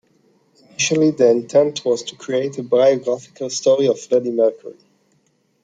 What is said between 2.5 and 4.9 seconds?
a biographical story of Freddie Mercury.